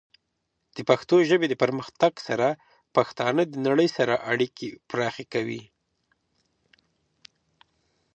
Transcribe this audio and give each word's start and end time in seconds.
د 0.75 0.77
پښتو 0.89 1.15
ژبې 1.29 1.47
د 1.49 1.55
پرمختګ 1.63 2.13
سره، 2.27 2.47
پښتانه 2.95 3.41
د 3.47 3.53
نړۍ 3.67 3.89
سره 3.97 4.13
اړیکې 4.31 4.67
پراخه 4.89 5.23
کوي. 5.33 5.63